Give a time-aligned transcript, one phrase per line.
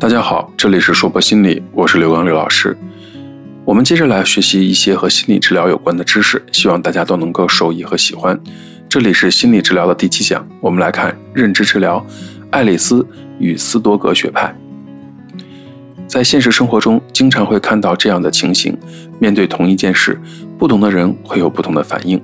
[0.00, 2.76] 大家好，这里是说博心理，我是刘刚刘老师。
[3.64, 8.38] 我们接着来学习一些和心理治疗有关的知识，希望大家都能够受益和喜欢。
[8.88, 12.06] 这里是心理治疗的第七讲，我们来看认知治疗，
[12.50, 13.04] 爱丽丝
[13.40, 14.54] 与斯多格学派。
[16.06, 18.78] 在现实生活中，经常会看到这样的情形：
[19.18, 20.16] 面对同一件事，
[20.56, 22.22] 不同的人会有不同的反应。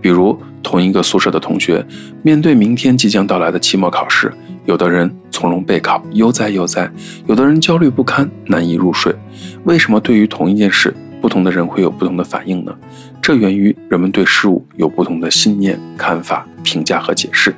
[0.00, 1.84] 比如，同一个宿舍的同学，
[2.22, 4.32] 面对明天即将到来的期末考试，
[4.66, 6.90] 有的人从容备考，悠哉悠哉；
[7.28, 9.14] 有的人焦虑不堪，难以入睡。
[9.62, 12.74] 为什么对于同一件事，不同的人会有不同的反应呢？
[13.22, 17.54] 这源于人们对事物有不同的信念、看法、评价和解释。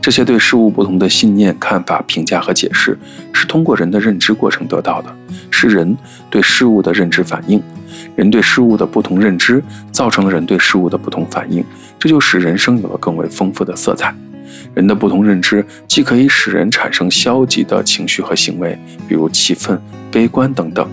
[0.00, 2.96] 这些对事物不同的信念、看法、评价和解释，
[3.32, 5.12] 是通过人的认知过程得到的，
[5.50, 5.96] 是人
[6.30, 7.60] 对事物的认知反应。
[8.14, 11.64] 人对事物的不同认知，造成了人对事物的不同反应，
[11.98, 14.14] 这就使人生有了更为丰富的色彩。
[14.74, 18.78] 人的不同认知，既可以使人产生消极的情绪和行为，
[19.08, 20.88] 比如气愤、悲观等等，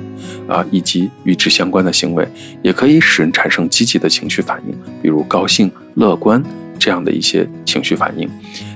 [0.47, 2.27] 啊，以及与之相关的行为，
[2.61, 6.41] 也可以使人产生积极的情绪反应，比如高兴、乐观
[6.77, 8.30] 这样的一些情绪反应。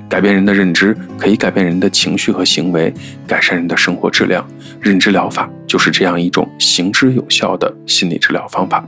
[0.09, 2.93] 改变人的认知，可以改变人的情绪和行为，
[3.25, 4.45] 改善人的生活质量。
[4.81, 8.85] 认知疗法就是这样一种行之有效的心理治疗方法。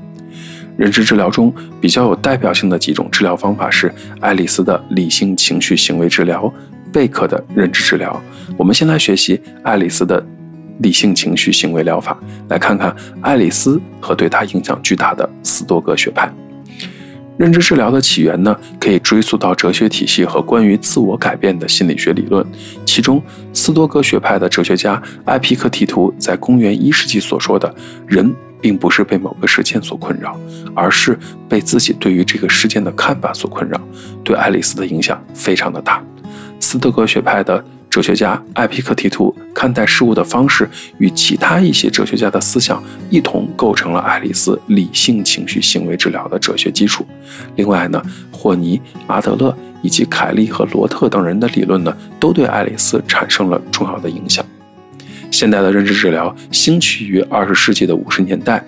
[0.78, 6.52] 认知治疗中比较有代表性的几种治疗方法是爱丽丝的理性情绪行为治疗、
[6.92, 8.22] 贝克的认知治疗。
[8.58, 10.26] 我们先来学习爱丽丝的
[10.80, 12.18] 理性情绪行为疗法，
[12.50, 16.32] 来看看爱丽丝和对她影响巨大的斯多格学派。
[17.36, 22.46] 认知治疗的起源呢，可以追溯到哲学体系和关于自我改变的心理学理论。
[22.86, 23.22] 其中，
[23.54, 27.74] 斯多格学派的哲学家埃皮克提图在公元一世纪所说的
[28.06, 28.34] “人
[28.64, 30.40] 并不是被某个事件所困扰，
[30.74, 31.20] 而是
[31.50, 33.78] 被自己对于这个事件的看法所困扰”，
[34.24, 36.02] 对爱丽丝的影响非常的大。
[36.62, 47.06] 斯多格学派的哲学家艾皮克提图看待事物的方式，与其他一些哲学家的思想一同构成了爱丽丝理性情绪行为治疗的哲学基础。
[47.58, 54.46] 另外呢，霍尼、阿德勒以及凯利和罗特等人的理论呢，都对爱丽丝产生了重要的影响。
[55.34, 58.64] 现代的认知治疗兴起于二十世纪的五十年代，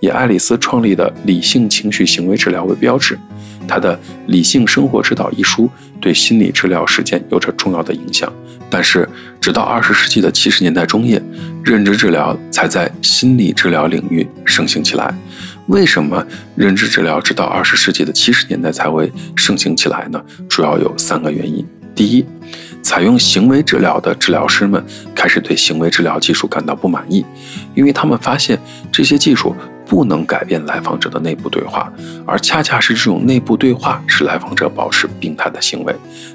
[0.00, 3.18] 以爱丽丝创立的理性情绪行为治疗为标志。
[3.66, 8.30] 他的《理性生活指导》一书对心理治疗实践有着重要的影响，
[8.68, 9.08] 但是
[9.40, 11.22] 直到二十世纪的七十年代中叶，
[11.64, 15.14] 认知治疗才在心理治疗领域盛行起来。
[15.68, 20.22] 为什么认知治疗直到二十世纪的七十年代才会盛行起来呢？
[20.50, 21.64] 主要有三个原因。
[21.94, 22.24] 第一，
[22.82, 27.24] 采用行为治疗的治疗师们开始对行为治疗技术感到不满意，
[27.74, 28.58] 因为他们发现
[28.90, 29.54] 这些技术。
[29.86, 31.92] 不能改变来访者的内部对话，
[32.24, 35.92] 而恰恰是这种内部对话使来访者保持病态的行为。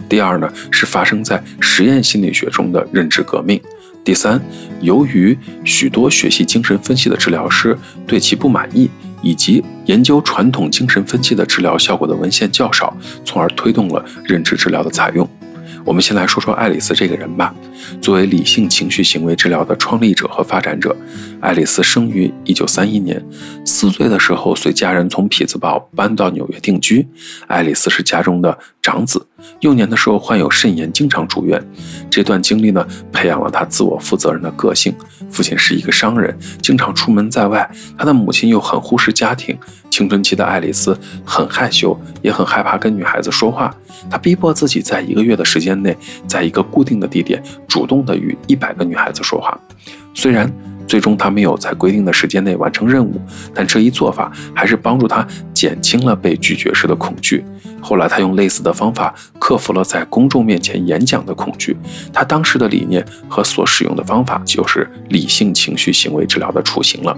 [0.10, 3.58] 第二呢，是发生在实验心理学中的认知革命。
[4.04, 4.42] 第三，
[4.82, 8.90] 由于许多学习精神分析的治疗师对其不满意，
[9.22, 15.26] 以及研究传统精神分析的治疗效果的文献较少，从而推动了认知治疗的采用。
[15.86, 17.54] 我们先来说说爱丽丝这个人吧。
[18.02, 20.96] 作为理性情绪行为治疗的创立者和发展者，
[21.46, 23.24] 爱丽丝生于1931年。
[23.64, 27.08] 四岁的时候，随家人从匹兹堡搬到纽约定居。
[27.46, 29.24] 爱丽丝是家中的长子，
[29.60, 31.64] 幼年的时候患有肾炎，经常住院。
[32.10, 34.96] 这段经历呢，培养了她自我负责任的个性。
[35.30, 37.70] 父亲是一个商人，经常出门在外。
[37.96, 39.56] 她的母亲又很忽视家庭。
[39.92, 43.72] 青春期的爱丽丝很害羞，也很害怕跟女孩子说话。
[44.10, 45.96] 她逼迫自己在一个月的时间内，
[46.26, 47.42] 在一个固定的地点。
[47.68, 49.56] 主动的与一百个女孩子说话，
[50.14, 50.52] 虽然
[50.88, 53.20] 最终他没有在规定的时间内完成任务，
[53.54, 57.44] 但这一做法还是帮助他减轻了被拒绝时的恐惧。
[57.82, 61.78] 后来他用类似的方法克服了在公众面前演讲的恐惧。
[62.12, 67.16] 他当时的理念和所使用的方法就是理性情绪行为治疗的雏形了。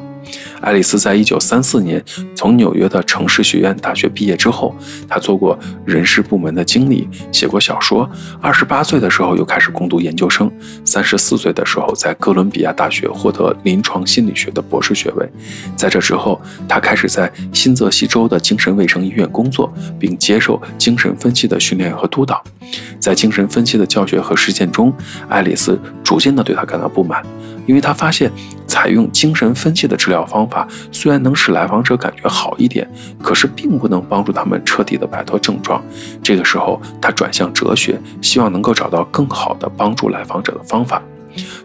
[0.61, 2.03] 爱丽丝在一九三四年
[2.35, 4.75] 从纽约的城市学院大学毕业之后，
[5.07, 8.09] 她做过人事部门的经理，写过小说。
[8.41, 10.51] 二十八岁的时候又开始攻读研究生，
[10.83, 15.29] 三十四岁的时候在哥伦比亚大学获得临床心理学的博士学位。
[15.75, 22.43] 在这之后，她开始在新泽西州的精神卫生医院工作，并接受精神分析的训练和督导。
[22.99, 24.91] 在精神分析的教学和实践中，
[25.29, 27.23] 爱丽丝逐渐地对他感到不满。
[27.67, 28.31] 因为他发现，
[28.65, 32.89] 采用精神分析的治疗方法虽然能使来访者感觉好一点，
[33.21, 35.83] 可是并不能帮助他们彻底的摆脱症状。
[36.23, 40.99] 这个时候，他转向哲学，希望能够找到更好的帮助来访者的方法。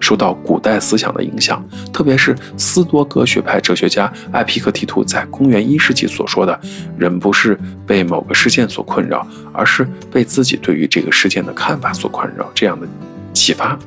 [0.01, 1.65] 受到古代思想的影响，
[1.95, 6.61] 特别是斯多格学派哲学家艾皮克提图在公元一世纪所说的
[6.99, 12.87] “人不是被某个事件所困扰，而是被自己对于这个事件的看法所困扰”这样的。
[13.33, 13.79] 启发，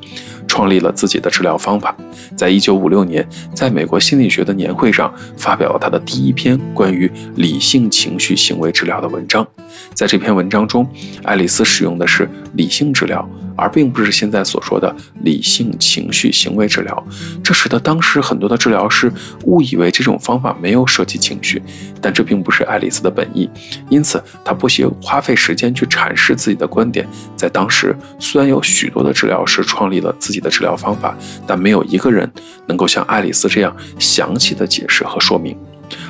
[0.46, 1.96] 创立了自己的治疗方法。
[2.36, 9.46] 在一九五六年，在美国心理学的年会上，发表了他的第一篇关于理性情绪行为治疗的文章。
[9.94, 10.86] 在这篇文章中，
[11.22, 13.28] 爱丽丝使用的是理性治疗。
[13.56, 17.06] 而并不是现在所说的理性情绪行为治疗，
[17.42, 19.10] 这使得当时很多的治疗师
[19.44, 21.62] 误以为这种方法没有涉及情绪，
[22.00, 23.48] 但这并不是爱丽丝的本意，
[23.88, 27.08] 因此她不惜花费时间去阐释自己的观点。
[27.34, 31.16] 在当时，虽然有许多的治疗师创立了自己的治疗方法，
[31.46, 32.30] 但没有一个人
[32.66, 35.56] 能够像爱丽丝这样详细的解释和说明。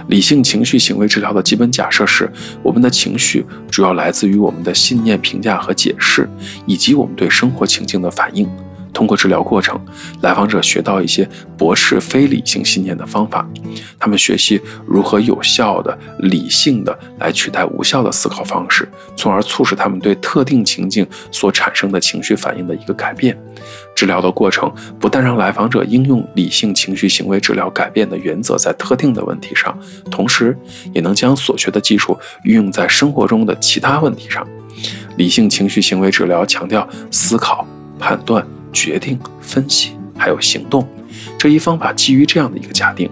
[0.09, 2.31] 理性情绪行为治疗的基本假设是，
[2.63, 6.29] 我们的情绪主要来自于我们的信念、评价和解释，
[6.65, 8.49] 以及我们对生活情境的反应。
[8.97, 9.79] 通过治疗过程，
[10.23, 13.47] 来访者学到一些驳斥非理性信念的方法。
[13.99, 23.37] 他们学习如何有效的、理性的来取代无效的思考方式，从而促使他们对特定情境所产生的情绪反应的一个改变。
[23.95, 29.79] 治疗的过程不但让来访者应用理性情绪行为治疗改变的原则在特定的问题上，
[30.11, 30.57] 同时
[30.95, 34.47] 也能将所学的技术运用在生活中的其他问题上。
[35.19, 37.67] 理性情绪行为治疗强调思考、
[37.99, 38.43] 判断。
[38.77, 40.87] 决定、分析，还有行动，
[41.39, 43.09] 这一方法基于这样的一个假定：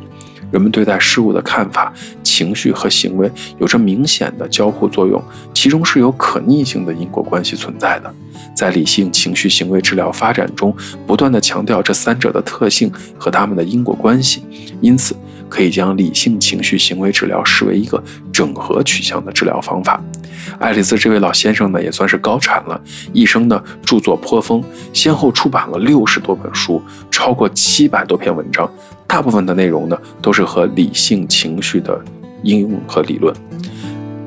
[0.53, 1.91] 人们对待事物的看法、
[2.23, 5.23] 情绪和行为有着明显的交互作用，
[5.55, 8.15] 其中是有可逆性的因果关系存在的。
[8.55, 10.77] 在理性情绪行为治疗发展中，
[11.07, 14.45] 不断的强调这三者的特性和它们的因果关系，
[14.83, 15.17] 因此
[15.49, 20.01] 可以将理性情绪行为治疗视为一个整合取向的治疗方法。
[20.59, 22.81] 爱丽丝这位老先生呢，也算是高产了，
[23.13, 28.71] 一生呢著作颇丰，先后出版了六十多本书，超过七百多篇文章，
[29.07, 32.01] 大部分的内容呢都是和理性情绪的
[32.43, 33.35] 应用和理论。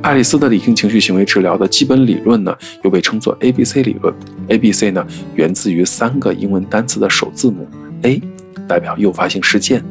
[0.01, 4.13] 爱丽丝的理性情绪行为治疗的基本理论呢，又被称作 A B C 理论。
[4.47, 5.05] A B C 呢，
[5.35, 7.67] 源自于三个英文单词的首字母
[8.03, 8.21] A，
[8.67, 9.83] 代表诱发性事件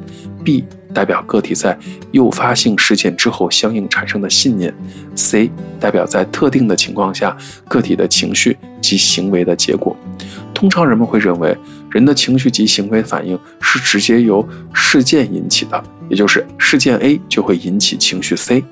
[0.45, 0.65] ；B。
[0.97, 1.79] 代表个体在
[2.13, 4.75] 诱发性事件之后相应产生的信念
[5.15, 7.37] ，C 代表在特定的情况下
[7.69, 9.95] 个体的情绪及行为的结果。
[10.55, 11.55] 通常人们会认为，
[11.91, 18.65] 人的情绪及行为反应是直接由事件引起的，也就是事件 A 就会引起情绪 C。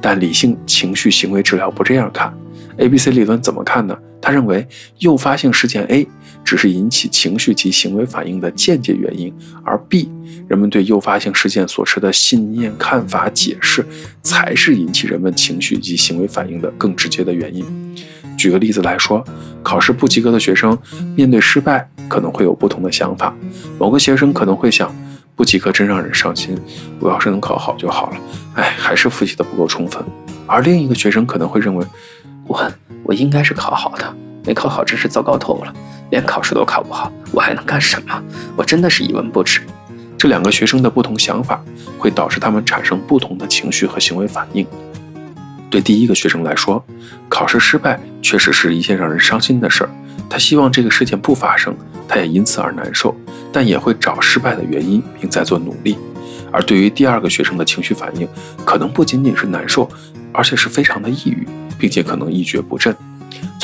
[0.00, 2.32] 但理性情绪行为治疗不这样看。
[2.78, 3.94] A B C 理论怎么看呢？
[4.18, 4.66] 他认为
[5.00, 6.08] 诱发性事件 A
[6.46, 9.34] 只是引起情绪及行为反应的间接原因，
[9.64, 10.08] 而 B。
[10.48, 13.84] 人们对诱发性事件所持的信念、看法、解释，
[14.22, 17.64] 才是引起人们情绪及行为反应的更直接的原因。
[18.38, 19.24] 举个例子来说，
[19.64, 20.78] 考试不及格的学生
[21.16, 23.34] 面对失败可能会有不同的想法。
[23.76, 24.94] 某个学生可能会想，
[25.34, 26.56] 不及格真让人伤心，
[27.00, 28.16] 我要是能考好就好了。
[28.54, 30.00] 哎，还是复习的不够充分。
[30.46, 31.84] 而另一个学生可能会认为，
[32.46, 32.72] 我
[33.02, 34.16] 我应该是考好的，
[34.46, 35.72] 没考好真是糟糕透了，
[36.10, 38.22] 连考试都考不好，我还能干什么？
[38.56, 39.60] 我真的是一文不值。
[40.16, 41.60] 这两个学生的不同想法，
[41.98, 44.66] 会导致他们产生不同的情绪和行为反应。
[45.68, 46.82] 对第一个学生来说，
[47.28, 49.90] 考试失败确实是一件让人伤心的事儿，
[50.30, 51.76] 他希望这个事件不发生，
[52.08, 53.14] 他也因此而难受，
[53.52, 55.98] 但也会找失败的原因，并在做努力。
[56.52, 58.26] 而对于第二个学生的情绪反应，
[58.64, 59.86] 可能不仅仅是难受，
[60.32, 61.46] 而且是非常的抑郁，
[61.76, 62.96] 并且可能一蹶不振。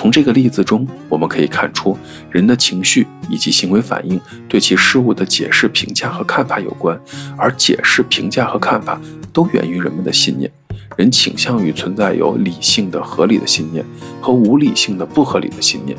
[0.03, 1.97] 从这个例子中，我们可以看出，
[2.29, 7.01] 人的情绪以及行为反应对其事物的解释、评价和看法有关，
[7.39, 9.01] 而解释、评价和看法
[9.33, 10.51] 都源于人们的信念。
[10.97, 13.85] 人倾向于存在有理性的、合理的信念
[14.21, 15.97] 和无理性的、不合理的信念。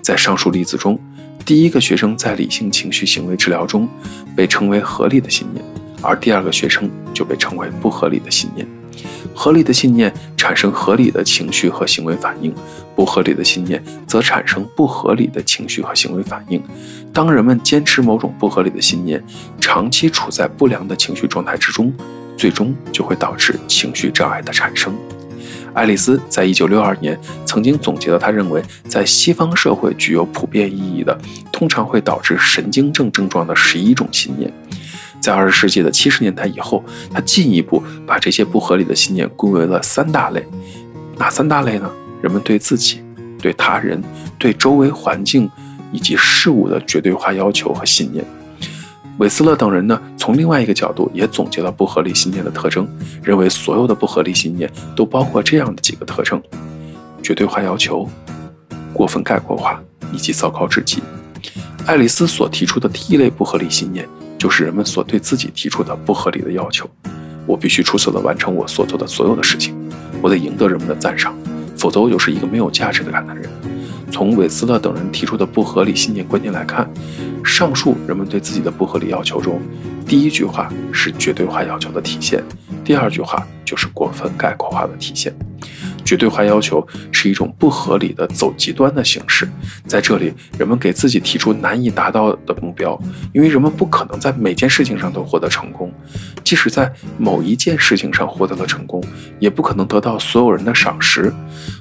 [0.00, 0.96] 在上述例子中，
[1.44, 3.88] 第一个学生在理性情绪行为治疗中
[4.36, 5.64] 被称为合理的信念，
[6.00, 8.64] 而第二个学生就被称为不合理的信念。
[9.34, 12.52] 合理的信念产生合理的情绪和行为反应，
[12.94, 16.62] 不合理的信念则产生不合理的情绪和行为反应。
[17.12, 19.22] 当人们坚持某种不合理的信念，
[19.60, 21.92] 长期处在不良的情绪状态之中，
[22.36, 24.94] 最终就会导致情绪障碍的产生。
[25.72, 27.16] 爱丽丝在一九六二年
[27.46, 31.16] 曾经总结了他认为在西方社会具有普遍意义的、
[31.52, 34.52] 通常会导致神经症症状的十一种信念。
[35.20, 36.82] 在二十世纪的七十年代以后，
[37.12, 40.44] 他进一步把这些不合理的信念归为了三大类。
[41.18, 41.88] 哪三大类呢？
[42.22, 43.02] 人们对自己、
[43.38, 44.02] 对他人、
[44.38, 45.50] 对周围环境
[45.92, 48.24] 以及事物的绝对化要求和信念。
[49.18, 52.88] 韦斯勒等人呢，从另外一个角度也总结了不合理信念的特征，
[53.22, 56.42] 认为所有的不合理信念都包括这样的几个特征：
[57.22, 58.08] 绝对化要求、
[58.92, 61.02] 过分概括化以及糟糕至极。
[61.86, 64.08] 爱丽丝所提出的第一类不合理信念。
[64.40, 66.88] 就是人们所对自己提出的不合理的要求。
[67.46, 69.76] 我必须出色地完成我所做的所有的事情，
[70.22, 71.36] 我得赢得人们的赞赏，
[71.80, 73.48] 否则我就是一个没有价值的感的人。
[74.12, 76.86] 从韦斯特等人提出的不合理信念观念来看，
[77.42, 79.58] 上述人们对自己的不合理要求中，
[80.06, 82.44] 第一句话是绝对化要求的体现，
[82.84, 85.32] 第二句话就是过分概括化的体现。
[86.04, 89.48] 绝对化要求是一种不合理的走极端的形式，
[89.86, 93.00] 在这里，人们给自己提出难以达到的目标，
[93.32, 95.92] 因为人们不可能在每件事情上都获得成功，
[96.42, 99.02] 即使在某一件事情上获得了成功，
[99.38, 101.32] 也不可能得到所有人的赏识，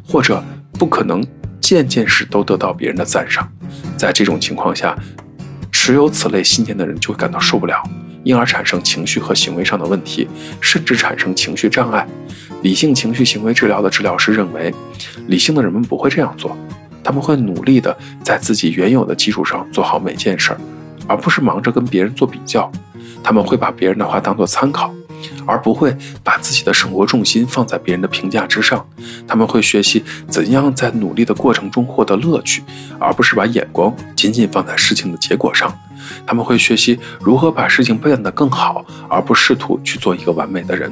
[0.06, 1.26] 或者不可能
[1.60, 3.52] 件件事都得到别人的赞赏。
[3.98, 4.98] 在这种情况下，
[5.72, 7.82] 持有此类信念的人就会感到受不了，
[8.24, 10.28] 因而产生情绪和行为上的问题，
[10.60, 12.08] 甚至产生情绪障碍。
[12.62, 14.74] 理性情绪行为治疗的治疗师认为，
[15.28, 16.58] 理性的人们不会这样做，
[17.04, 20.60] 他们会努力的在自己原有的基础上做好每件事儿，
[21.08, 22.70] 而不是忙着跟别人做比较。
[23.24, 24.94] 他们会把别人的话当作参考，
[25.46, 28.86] 而不会把自己的生活重心放在别人的评价之上。
[29.28, 32.64] 他们会学习怎样在努力的过程中获得乐趣，
[33.00, 35.74] 而不是把眼光仅仅放在事情的结果上。
[36.26, 40.92] 他们会学习如何把事情变得更好，而不试图去做一个完美的人。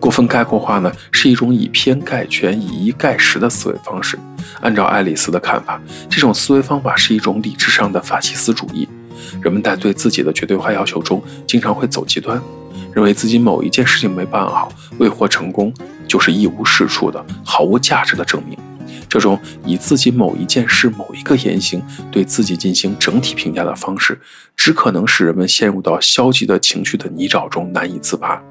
[0.00, 4.18] 过分概括化呢，是一种以偏概全、以一概十的思维方式。
[4.60, 5.80] 按照爱丽丝的看法，
[6.10, 8.86] 这种思维方法是一种理智上的法西斯主义。
[9.40, 12.40] 人们在对自己的绝对化要求中，经常会走极端，
[12.94, 15.74] 认为自己某一件事情没办好、未获成功，
[16.06, 18.56] 就是一无是处的、毫无价值的证明。
[19.08, 24.18] 这种以自己某一件事、某一个言行对自己进行整体评价的方式，
[24.56, 28.42] 只可能使人们陷入到消极的情绪的泥沼中难以自拔。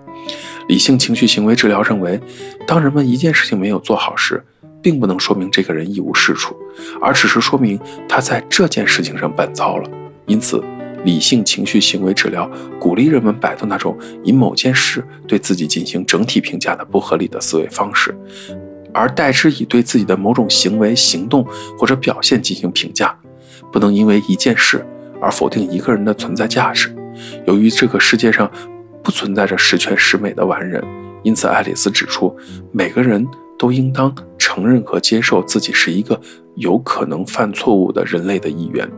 [0.70, 2.20] 理性情绪行为治疗认为，
[2.66, 4.42] 当人们一件事情没有做好时，
[4.82, 6.56] 并不能说明这个人一无是处，
[7.02, 9.90] 而只是说明他在这件事情上办糟了。
[10.26, 10.64] 因此，
[11.04, 18.16] 理性情绪行为治疗鼓励人们摆脱那种以某件事对自己进行整体评价的不合理的思维方式，
[18.94, 21.46] 而代之以对自己的某种行为、行动
[21.78, 23.18] 或者表现进行评价。
[23.72, 24.86] 不能因为一件事
[25.22, 26.96] 而否定一个人的存在价值。
[27.48, 28.52] 由于这个世界上。
[29.04, 30.82] 不存在着十全十美的完人，
[31.24, 32.34] 因此爱丽丝指出，
[32.72, 33.28] 每个人
[33.60, 36.18] 都应当承认和接受自己是一个
[36.56, 38.90] 有可能犯错误的人类的一员。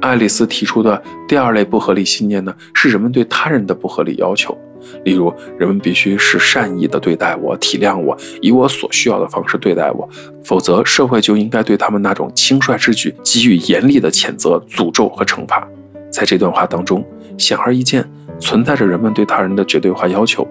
[0.00, 4.56] 爱丽丝提出的第二类不合理信念呢，是人们对他人的不合理要求，
[5.04, 10.08] 例如人们必须是善意的对待我、体谅我，以我所需要的方式对待我，
[10.42, 15.66] 否则社会就应该对他们那种轻率之举给予严厉的谴责、诅咒和惩罚。
[16.10, 17.04] 在这段话当中，
[17.38, 18.04] 显而易见。
[18.40, 20.48] 存在着人们对他人的绝对化要求。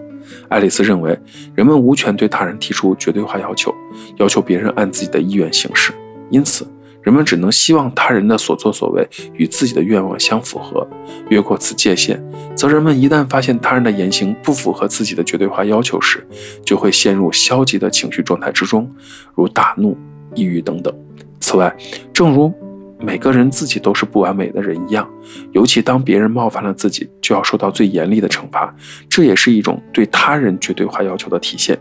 [0.48, 1.18] 爱丽丝认为，
[1.56, 3.74] 人们无权对他人提出绝对化要求，
[4.18, 5.92] 要求别人按自己的意愿行事。
[6.30, 6.68] 因此，
[7.04, 10.88] 人们只能希望他人的所作所为与自己的愿望相符合。
[11.30, 12.22] 越过此界限，
[12.56, 16.26] 则人们一旦发现他人的言行不符合自己的绝对化要求时，
[16.66, 18.90] 就会陷入消极的情绪状态之中，
[19.34, 19.98] 如大怒、
[20.36, 20.94] 抑郁等等。
[21.40, 21.76] 此外，
[22.14, 22.54] 正如
[23.00, 25.10] 每个人自己都是不完美的人一样，
[25.54, 28.76] 尤其当别人冒犯了自己，就要受到最严厉的惩罚。
[29.10, 31.80] 这也是一种对他人绝对化要求的体现。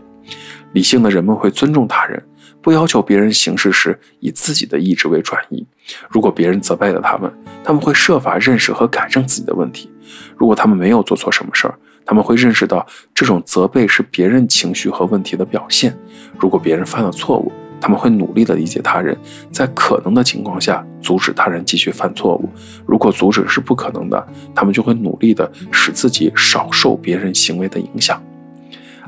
[0.73, 2.23] 理性的人们会尊重他人，
[2.61, 5.65] 不要求别人行事时以自己的意志为转移。
[6.09, 7.31] 如果别人责备了他们，
[7.63, 9.89] 他们会设法认识和改正自己的问题。
[10.37, 11.75] 如果他们没有做错什么事儿，
[12.05, 15.95] 他们会认识到这种责备是别人情绪和问题的表现。
[16.37, 17.51] 如果别人犯了错误，
[17.81, 19.17] 他们会努力地理解他人，
[19.51, 22.49] 在可能的情况下阻止他人继续犯错误。
[22.85, 28.21] 如果阻止是不可能的，他们就会努力地使自己少受别人行为的影响。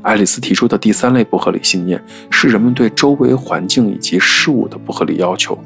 [0.01, 5.57] 爱丽丝提出的第三类不合理信念是人们对周围环境以及事物的不合理要求。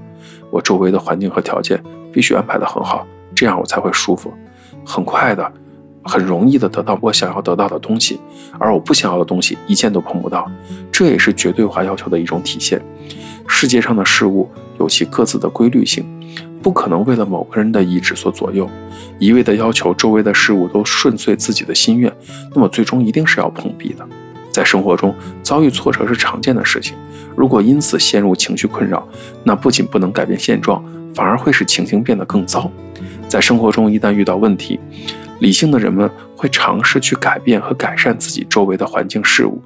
[0.52, 4.34] 我周围的环境和条件必须安排得很好，这样我才会舒服，
[4.86, 5.52] 很快的。
[6.08, 8.20] 很容易的得到我想要得到的东西，
[8.60, 10.48] 而我不想要的东西一件都碰不到，
[10.92, 12.80] 这也是绝对化要求的一种体现。
[13.48, 14.48] 世界上的事物
[14.80, 16.06] 有其各自的规律性，
[16.62, 18.70] 不可能为了某个人的意志所左右，
[19.18, 22.16] 一味的要求周围的事物都顺遂自己的心愿，
[22.54, 24.08] 那么最终一定是要碰壁的。
[24.56, 26.96] 在生活中遭遇挫折是常见的事情，
[27.36, 29.06] 如果因此陷入情绪困扰，
[29.44, 30.82] 那不仅不能改变现状，
[31.14, 32.72] 反而会使情形变得更糟。
[33.28, 34.80] 在生活中一旦遇到问题，
[35.40, 39.62] 理性的人们会尝试去改变和改善自己周围的环境事物。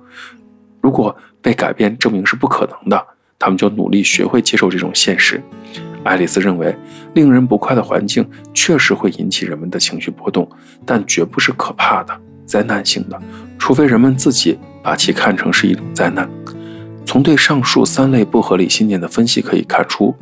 [0.82, 3.06] 如果被改变证明是不可能的，
[3.38, 5.40] 他们就努力学会接受这种现实。
[6.04, 6.76] 爱丽丝认为，
[7.14, 10.50] 令人不快的环境确实会引起人们的情绪波动，
[10.84, 13.22] 但绝不是可怕的、灾难性的，
[13.60, 14.58] 除非人们自己
[14.90, 16.28] 把其看成是一种灾难。
[17.06, 20.16] 从对上述三类不合理信念的分析可以看出。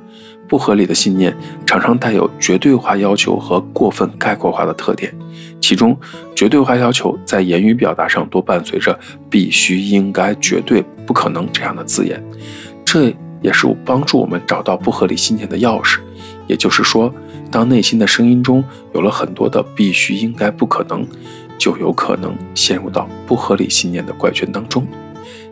[0.46, 1.34] 不合理的信念
[1.66, 5.14] 常常带有绝对化要求和过分概括化的特点，
[5.62, 5.98] 其中
[6.36, 8.98] 绝对化要求在言语表达上多伴随着
[9.30, 12.22] “必须”“应该”“绝对”“不可能”这样的字眼，
[12.84, 16.00] 这也是帮助我们找到不合理信念的钥匙。
[16.46, 17.14] 也就是说，
[17.50, 18.62] 当内心的声音中
[18.94, 21.06] 有了很多的必须、应该、不可能，
[21.58, 24.86] 就有可能陷入到不合理信念的怪圈当中。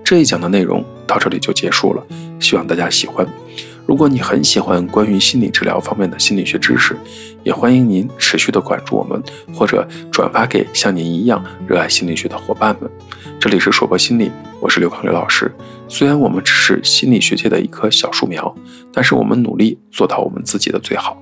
[0.04, 2.06] 这一讲的内容到这里就结束了，
[2.40, 3.28] 希望大家喜欢。
[3.88, 6.98] 如果你很喜欢关于心理治疗方面的心理学知识，
[7.44, 9.22] 也欢迎您持续的关注我们，
[9.54, 12.90] 或者转发给像您一样热爱心理学的伙伴们。
[13.40, 15.52] 这里是硕博心理，我是刘康刘老师。
[15.88, 18.56] 虽然我们只是心理学界的一棵小树苗，
[18.92, 21.22] 但是我们努力做到我们自己的最好，